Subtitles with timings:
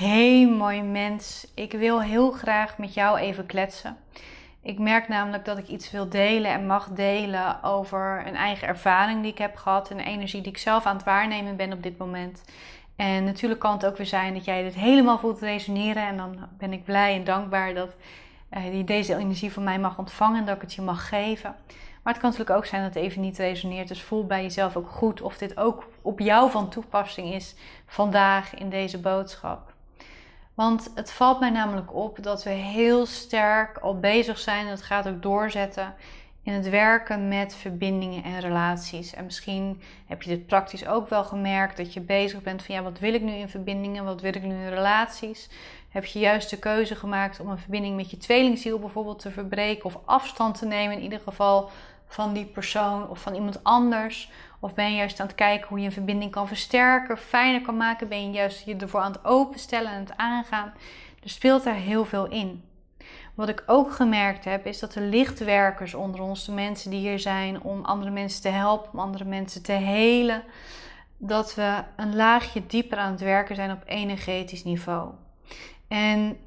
[0.00, 3.96] Hey mooi mens, ik wil heel graag met jou even kletsen.
[4.62, 9.22] Ik merk namelijk dat ik iets wil delen en mag delen over een eigen ervaring
[9.22, 9.90] die ik heb gehad.
[9.90, 12.44] Een energie die ik zelf aan het waarnemen ben op dit moment.
[12.96, 16.06] En natuurlijk kan het ook weer zijn dat jij dit helemaal voelt resoneren.
[16.06, 17.94] En dan ben ik blij en dankbaar dat
[18.72, 21.54] je deze energie van mij mag ontvangen en dat ik het je mag geven.
[22.02, 23.88] Maar het kan natuurlijk ook zijn dat het even niet resoneert.
[23.88, 27.54] Dus voel bij jezelf ook goed of dit ook op jou van toepassing is
[27.86, 29.69] vandaag in deze boodschap.
[30.60, 34.82] Want het valt mij namelijk op dat we heel sterk al bezig zijn, en dat
[34.82, 35.94] gaat ook doorzetten,
[36.42, 39.14] in het werken met verbindingen en relaties.
[39.14, 42.82] En misschien heb je dit praktisch ook wel gemerkt, dat je bezig bent van ja,
[42.82, 45.48] wat wil ik nu in verbindingen, wat wil ik nu in relaties?
[45.88, 49.84] Heb je juist de keuze gemaakt om een verbinding met je tweelingziel bijvoorbeeld te verbreken
[49.84, 51.70] of afstand te nemen in ieder geval
[52.06, 54.30] van die persoon of van iemand anders?
[54.60, 57.76] Of ben je juist aan het kijken hoe je een verbinding kan versterken, fijner kan
[57.76, 58.08] maken?
[58.08, 60.72] Ben je juist je ervoor aan het openstellen en het aangaan?
[61.22, 62.64] Er speelt daar heel veel in.
[63.34, 67.18] Wat ik ook gemerkt heb, is dat de lichtwerkers onder ons, de mensen die hier
[67.18, 70.42] zijn om andere mensen te helpen, om andere mensen te helen,
[71.16, 75.10] dat we een laagje dieper aan het werken zijn op energetisch niveau.
[75.88, 76.38] En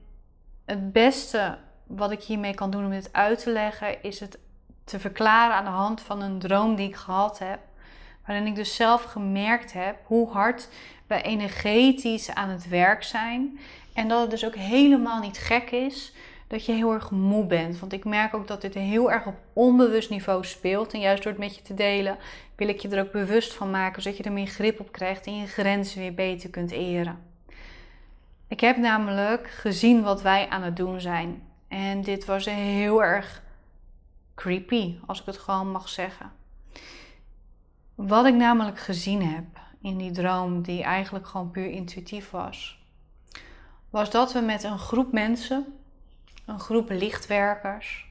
[0.66, 1.58] het beste
[1.88, 4.40] wat ik hiermee kan doen om dit uit te leggen, is het
[4.84, 7.60] te verklaren aan de hand van een droom die ik gehad heb.
[8.26, 10.70] Waarin ik dus zelf gemerkt heb hoe hard
[11.08, 13.60] we energetisch aan het werk zijn.
[13.94, 16.14] En dat het dus ook helemaal niet gek is
[16.48, 17.80] dat je heel erg moe bent.
[17.80, 20.94] Want ik merk ook dat dit heel erg op onbewust niveau speelt.
[20.94, 22.18] En juist door het met je te delen,
[22.56, 25.26] wil ik je er ook bewust van maken, zodat je er meer grip op krijgt
[25.26, 27.20] en je grenzen weer beter kunt eren.
[28.48, 31.44] Ik heb namelijk gezien wat wij aan het doen zijn.
[31.68, 33.42] En dit was heel erg
[34.36, 36.32] creepy, als ik het gewoon mag zeggen.
[37.96, 39.46] Wat ik namelijk gezien heb
[39.82, 42.84] in die droom, die eigenlijk gewoon puur intuïtief was,
[43.90, 45.66] was dat we met een groep mensen,
[46.46, 48.08] een groep lichtwerkers,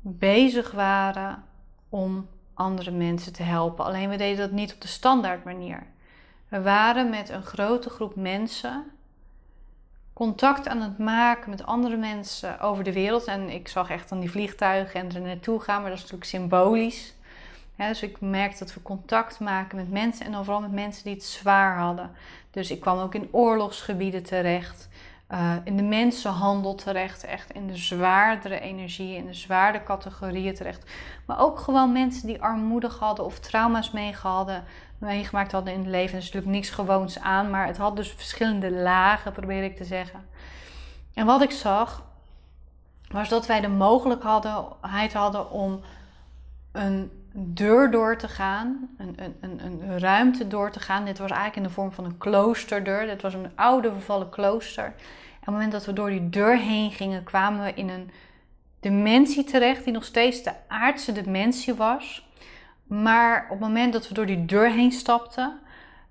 [0.00, 1.44] bezig waren
[1.88, 3.84] om andere mensen te helpen.
[3.84, 5.86] Alleen we deden dat niet op de standaard manier.
[6.48, 8.84] We waren met een grote groep mensen
[10.12, 13.24] contact aan het maken met andere mensen over de wereld.
[13.24, 16.30] En ik zag echt dan die vliegtuigen en er naartoe gaan, maar dat is natuurlijk
[16.30, 17.14] symbolisch
[17.76, 21.14] dus ik merkte dat we contact maken met mensen en dan vooral met mensen die
[21.14, 22.10] het zwaar hadden.
[22.50, 24.88] Dus ik kwam ook in oorlogsgebieden terecht,
[25.30, 30.90] uh, in de mensenhandel terecht, echt in de zwaardere energieën, in de zwaarde categorieën terecht.
[31.26, 36.12] Maar ook gewoon mensen die armoedig hadden of trauma's meegemaakt hadden in het leven.
[36.12, 39.84] Er is natuurlijk niks gewoons aan, maar het had dus verschillende lagen, probeer ik te
[39.84, 40.26] zeggen.
[41.14, 42.02] En wat ik zag,
[43.08, 45.80] was dat wij de mogelijkheid hadden om
[46.72, 51.04] een deur door te gaan, een, een, een, ruimte door te gaan.
[51.04, 53.06] Dit was eigenlijk in de vorm van een kloosterdeur.
[53.06, 54.84] Dit was een oude vervallen klooster.
[54.84, 54.92] En
[55.40, 58.10] op het moment dat we door die deur heen gingen, kwamen we in een
[58.80, 62.28] dimensie terecht die nog steeds de aardse dimensie was.
[62.86, 65.58] Maar op het moment dat we door die deur heen stapten,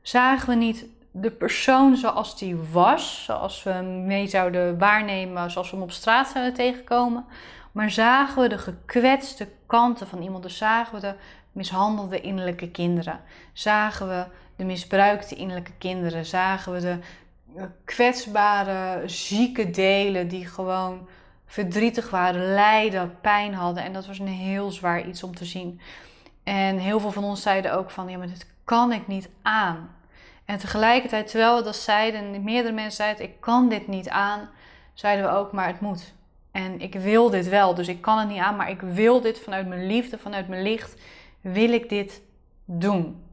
[0.01, 5.69] zagen we niet de persoon zoals die was, zoals we hem mee zouden waarnemen, zoals
[5.69, 7.25] we hem op straat zouden tegenkomen.
[7.71, 10.43] Maar zagen we de gekwetste kanten van iemand?
[10.43, 11.15] Dus zagen we de
[11.51, 13.19] mishandelde innerlijke kinderen?
[13.53, 14.25] Zagen we
[14.55, 16.25] de misbruikte innerlijke kinderen?
[16.25, 16.99] Zagen we de
[17.83, 21.07] kwetsbare, zieke delen die gewoon
[21.45, 23.83] verdrietig waren, lijden, pijn hadden?
[23.83, 25.81] En dat was een heel zwaar iets om te zien.
[26.43, 29.89] En heel veel van ons zeiden ook van, ja, maar dit kan ik niet aan.
[30.45, 34.49] En tegelijkertijd, terwijl we dat zeiden, en meerdere mensen zeiden, ik kan dit niet aan,
[34.93, 36.13] zeiden we ook, maar het moet.
[36.51, 39.39] En ik wil dit wel, dus ik kan het niet aan, maar ik wil dit
[39.39, 41.01] vanuit mijn liefde, vanuit mijn licht,
[41.41, 42.21] wil ik dit
[42.65, 43.23] doen.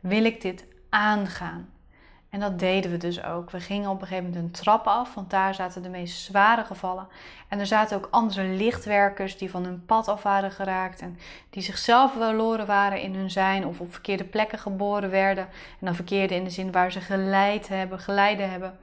[0.00, 1.73] Wil ik dit aangaan.
[2.34, 3.50] En dat deden we dus ook.
[3.50, 6.64] We gingen op een gegeven moment een trap af, want daar zaten de meest zware
[6.64, 7.06] gevallen.
[7.48, 11.18] En er zaten ook andere lichtwerkers die van hun pad af waren geraakt en
[11.50, 15.44] die zichzelf verloren waren in hun zijn of op verkeerde plekken geboren werden.
[15.44, 18.78] En dan verkeerde in de zin waar ze geleid hebben, geleiden hebben.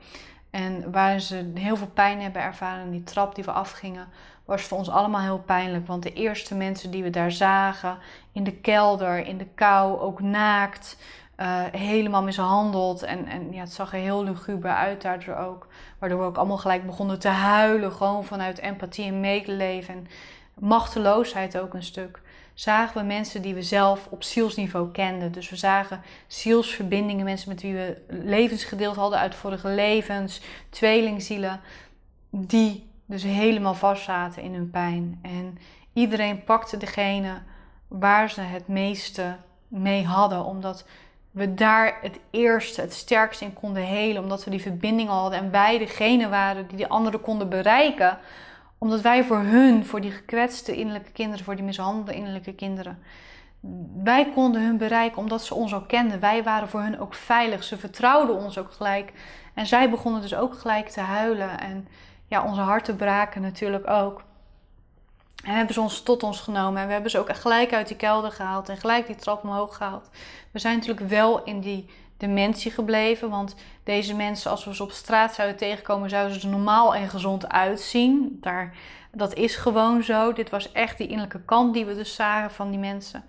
[0.49, 4.07] En waar ze heel veel pijn hebben ervaren, die trap die we afgingen,
[4.45, 5.87] was voor ons allemaal heel pijnlijk.
[5.87, 7.97] Want de eerste mensen die we daar zagen,
[8.31, 10.97] in de kelder, in de kou, ook naakt,
[11.41, 13.03] uh, helemaal mishandeld.
[13.03, 15.67] En, en ja, het zag er heel luguber uit daardoor ook.
[15.99, 19.93] Waardoor we ook allemaal gelijk begonnen te huilen, gewoon vanuit empathie en medeleven.
[19.93, 20.07] En
[20.59, 22.21] machteloosheid ook een stuk
[22.53, 25.31] zagen we mensen die we zelf op zielsniveau kenden.
[25.31, 31.59] Dus we zagen zielsverbindingen, mensen met wie we levensgedeeld hadden uit vorige levens, tweelingzielen,
[32.29, 35.19] die dus helemaal vast zaten in hun pijn.
[35.21, 35.57] En
[35.93, 37.41] iedereen pakte degene
[37.87, 39.35] waar ze het meeste
[39.67, 40.85] mee hadden, omdat
[41.31, 44.23] we daar het eerste, het sterkste in konden helen.
[44.23, 48.17] Omdat we die verbinding hadden en wij degene waren die de anderen konden bereiken.
[48.77, 52.99] Omdat wij voor hun, voor die gekwetste innerlijke kinderen, voor die mishandelde innerlijke kinderen.
[54.03, 56.19] Wij konden hun bereiken omdat ze ons al kenden.
[56.19, 57.63] Wij waren voor hun ook veilig.
[57.63, 59.13] Ze vertrouwden ons ook gelijk.
[59.53, 61.59] En zij begonnen dus ook gelijk te huilen.
[61.59, 61.87] En
[62.27, 64.23] ja, onze harten braken natuurlijk ook.
[65.43, 66.81] En hebben ze ons tot ons genomen.
[66.81, 68.69] En we hebben ze ook gelijk uit die kelder gehaald.
[68.69, 70.09] En gelijk die trap omhoog gehaald.
[70.51, 73.29] We zijn natuurlijk wel in die dimensie gebleven.
[73.29, 77.09] Want deze mensen, als we ze op straat zouden tegenkomen, zouden ze er normaal en
[77.09, 78.37] gezond uitzien.
[78.41, 78.75] Daar,
[79.11, 80.33] dat is gewoon zo.
[80.33, 83.23] Dit was echt die innerlijke kant die we dus zagen van die mensen.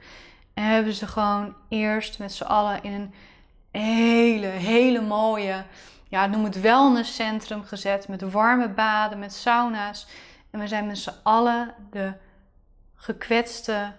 [0.54, 3.12] En hebben ze gewoon eerst met z'n allen in een
[3.80, 5.64] hele, hele mooie,
[6.08, 8.08] ja, noem het wellnesscentrum gezet.
[8.08, 10.06] Met warme baden, met sauna's.
[10.52, 12.12] En we zijn met z'n allen de
[12.94, 13.92] gekwetste,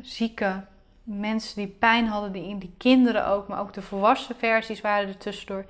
[0.00, 0.64] zieke
[1.02, 5.16] mensen die pijn hadden, die, die kinderen ook, maar ook de volwassen versies waren er
[5.16, 5.64] tussendoor.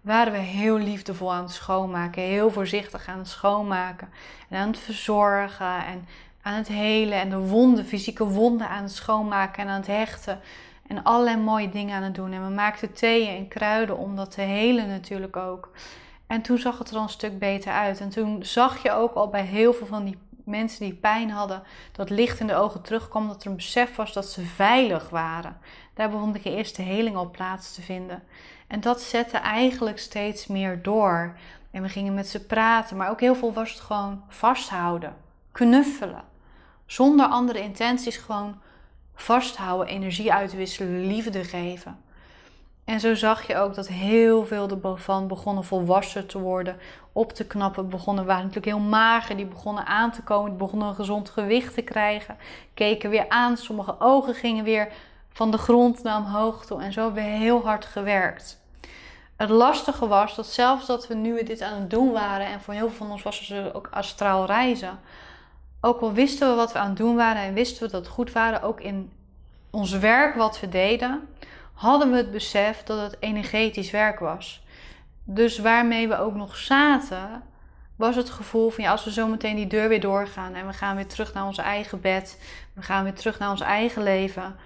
[0.00, 4.08] Waren we heel liefdevol aan het schoonmaken, heel voorzichtig aan het schoonmaken
[4.48, 6.08] en aan het verzorgen en
[6.42, 10.40] aan het helen en de wonden, fysieke wonden aan het schoonmaken en aan het hechten
[10.86, 12.32] en allerlei mooie dingen aan het doen.
[12.32, 15.70] En we maakten theeën en kruiden om dat te helen natuurlijk ook.
[16.26, 18.00] En toen zag het er al een stuk beter uit.
[18.00, 21.62] En toen zag je ook al bij heel veel van die mensen die pijn hadden,
[21.92, 25.58] dat licht in de ogen terugkwam, dat er een besef was dat ze veilig waren.
[25.94, 28.22] Daar begon de eerste heling al plaats te vinden.
[28.66, 31.36] En dat zette eigenlijk steeds meer door.
[31.70, 35.16] En we gingen met ze praten, maar ook heel veel was het gewoon vasthouden,
[35.52, 36.24] knuffelen.
[36.86, 38.60] Zonder andere intenties gewoon
[39.14, 42.02] vasthouden, energie uitwisselen, liefde geven.
[42.84, 46.76] En zo zag je ook dat heel veel ervan begonnen volwassen te worden,
[47.12, 47.88] op te knappen.
[47.88, 51.74] Begonnen, waren natuurlijk heel mager, die begonnen aan te komen, die begonnen een gezond gewicht
[51.74, 52.36] te krijgen.
[52.74, 54.92] Keken weer aan, sommige ogen gingen weer
[55.28, 56.82] van de grond naar omhoog toe.
[56.82, 58.62] En zo hebben we heel hard gewerkt.
[59.36, 62.74] Het lastige was dat zelfs dat we nu dit aan het doen waren, en voor
[62.74, 64.98] heel veel van ons was het ook astraal reizen.
[65.80, 68.14] Ook al wisten we wat we aan het doen waren en wisten we dat het
[68.14, 69.12] goed waren, ook in
[69.70, 71.28] ons werk wat we deden,
[71.74, 74.62] hadden we het besef dat het energetisch werk was.
[75.24, 77.42] Dus waarmee we ook nog zaten,
[77.96, 80.72] was het gevoel van ja, als we zo meteen die deur weer doorgaan en we
[80.72, 82.42] gaan weer terug naar ons eigen bed,
[82.72, 84.56] we gaan weer terug naar ons eigen leven,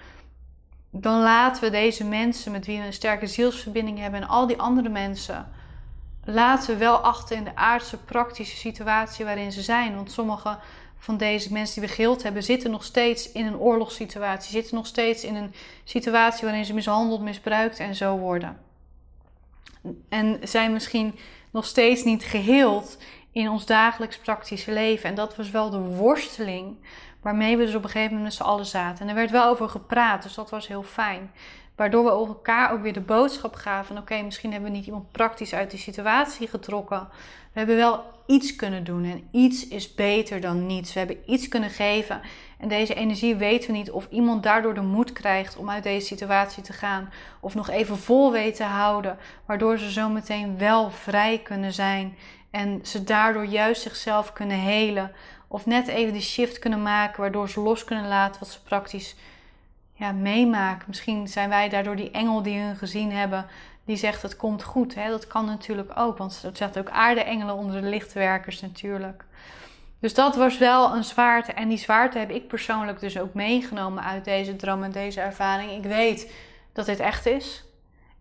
[0.90, 4.58] dan laten we deze mensen met wie we een sterke zielsverbinding hebben en al die
[4.60, 5.48] andere mensen,
[6.24, 9.94] laten we wel achter in de aardse praktische situatie waarin ze zijn.
[9.94, 10.58] Want sommige
[10.98, 14.86] van deze mensen die we geheeld hebben, zitten nog steeds in een oorlogssituatie, zitten nog
[14.86, 15.54] steeds in een
[15.84, 18.60] situatie waarin ze mishandeld, misbruikt en zo worden.
[20.08, 21.18] En zijn misschien
[21.50, 22.98] nog steeds niet geheeld
[23.32, 25.08] in ons dagelijks praktische leven.
[25.08, 26.76] En dat was wel de worsteling
[27.20, 29.02] waarmee we dus op een gegeven moment met z'n allen zaten.
[29.02, 31.30] En er werd wel over gepraat, dus dat was heel fijn.
[31.78, 35.12] Waardoor we elkaar ook weer de boodschap gaven van oké, misschien hebben we niet iemand
[35.12, 37.08] praktisch uit die situatie getrokken.
[37.52, 40.92] We hebben wel iets kunnen doen en iets is beter dan niets.
[40.92, 42.20] We hebben iets kunnen geven
[42.58, 46.06] en deze energie weten we niet of iemand daardoor de moed krijgt om uit deze
[46.06, 47.12] situatie te gaan.
[47.40, 52.16] Of nog even vol weet te houden, waardoor ze zo meteen wel vrij kunnen zijn.
[52.50, 55.12] En ze daardoor juist zichzelf kunnen helen.
[55.48, 59.16] Of net even die shift kunnen maken, waardoor ze los kunnen laten wat ze praktisch
[59.98, 60.84] ja, meemaken.
[60.86, 63.46] Misschien zijn wij daardoor die engel die hun gezien hebben,
[63.84, 64.94] die zegt het komt goed.
[64.94, 65.08] Hè?
[65.08, 69.24] Dat kan natuurlijk ook, want er zaten ook aarde-engelen onder de lichtwerkers natuurlijk.
[70.00, 71.52] Dus dat was wel een zwaarte.
[71.52, 75.70] En die zwaarte heb ik persoonlijk dus ook meegenomen uit deze droom en deze ervaring.
[75.70, 76.32] Ik weet
[76.72, 77.64] dat dit echt is.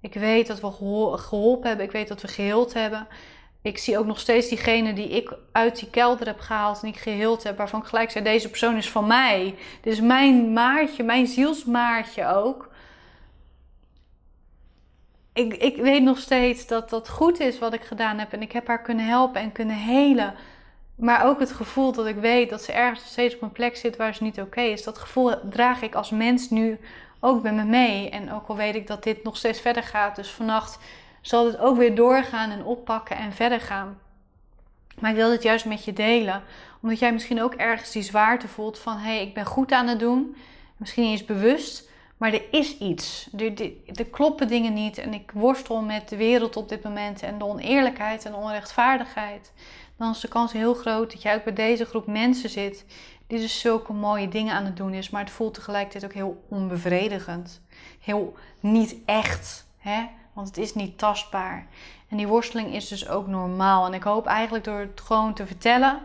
[0.02, 0.72] Ik weet dat we
[1.18, 1.86] geholpen hebben.
[1.86, 3.08] Ik weet dat we geheeld hebben.
[3.68, 6.98] Ik zie ook nog steeds diegene die ik uit die kelder heb gehaald en ik
[6.98, 9.56] geheeld heb, waarvan ik gelijk zei: deze persoon is van mij.
[9.82, 12.70] Dit is mijn maatje, mijn zielsmaatje ook.
[15.34, 18.52] Ik, ik weet nog steeds dat dat goed is wat ik gedaan heb en ik
[18.52, 20.36] heb haar kunnen helpen en kunnen helen.
[20.96, 23.98] Maar ook het gevoel dat ik weet dat ze ergens steeds op een plek zit
[23.98, 24.84] waar ze niet oké is.
[24.84, 26.80] Dat gevoel draag ik als mens nu
[27.20, 28.10] ook met me mee.
[28.10, 30.16] En ook al weet ik dat dit nog steeds verder gaat.
[30.16, 30.80] Dus vannacht
[31.28, 34.00] zal het ook weer doorgaan en oppakken en verder gaan.
[35.00, 36.44] Maar ik wil dit juist met je delen.
[36.82, 38.98] Omdat jij misschien ook ergens die zwaarte voelt van...
[38.98, 40.36] hé, hey, ik ben goed aan het doen.
[40.78, 41.90] Misschien niet eens bewust.
[42.18, 43.30] Maar er is iets.
[43.38, 44.98] Er, kloppen dingen niet.
[44.98, 47.22] En ik worstel met de wereld op dit moment.
[47.22, 49.52] En de oneerlijkheid en de onrechtvaardigheid
[49.98, 52.86] dan is de kans heel groot dat jij ook bij deze groep mensen zit
[53.28, 56.44] die dus zulke mooie dingen aan het doen is, maar het voelt tegelijkertijd ook heel
[56.50, 57.62] onbevredigend.
[58.00, 60.06] Heel niet echt, hè?
[60.38, 61.68] Want het is niet tastbaar.
[62.08, 63.86] En die worsteling is dus ook normaal.
[63.86, 66.00] En ik hoop eigenlijk door het gewoon te vertellen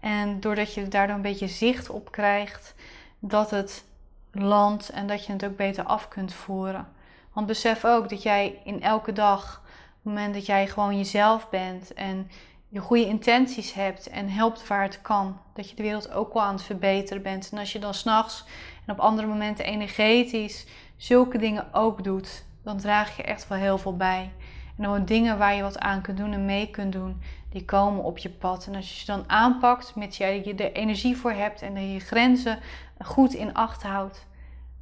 [0.00, 2.74] en doordat je daardoor een beetje zicht op krijgt,
[3.18, 3.84] dat het
[4.32, 6.88] landt en dat je het ook beter af kunt voeren.
[7.32, 11.48] Want besef ook dat jij in elke dag, op het moment dat jij gewoon jezelf
[11.48, 12.30] bent en
[12.68, 16.42] je goede intenties hebt en helpt waar het kan, dat je de wereld ook wel
[16.42, 17.48] aan het verbeteren bent.
[17.52, 18.44] En als je dan s'nachts
[18.86, 20.66] en op andere momenten energetisch
[20.96, 24.32] zulke dingen ook doet, dan draag je echt wel heel veel bij.
[24.76, 27.20] En dan dingen waar je wat aan kunt doen en mee kunt doen,
[27.50, 28.66] die komen op je pad.
[28.66, 32.58] En als je ze dan aanpakt, met je er energie voor hebt en je grenzen
[33.04, 34.26] goed in acht houdt,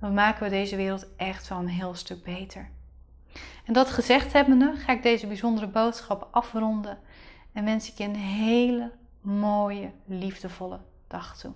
[0.00, 2.69] dan maken we deze wereld echt wel een heel stuk beter.
[3.64, 6.99] En dat gezegd hebbende, ga ik deze bijzondere boodschap afronden
[7.53, 11.53] en wens ik je een hele mooie, liefdevolle dag toe.